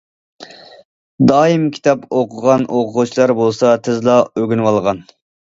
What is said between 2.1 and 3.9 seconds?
ئوقۇغان ئوقۇغۇچىلار بولسا